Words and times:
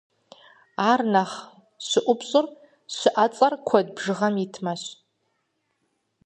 Ар 0.89 1.01
нэхъ 1.13 1.39
щыӏупщӏыр 1.87 2.45
щыӏэцӏэр 2.95 3.53
куэд 3.67 3.87
бжыгъэм 3.95 4.35
итмэщ. 4.45 4.81